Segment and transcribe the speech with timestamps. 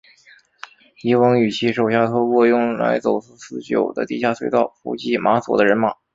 [0.97, 5.93] 狄翁与其手下透过用来走私私酒的地下隧道伏击马索的人马。